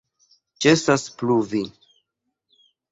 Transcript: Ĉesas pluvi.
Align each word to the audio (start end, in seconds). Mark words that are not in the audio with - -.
Ĉesas 0.65 1.05
pluvi. 1.21 1.63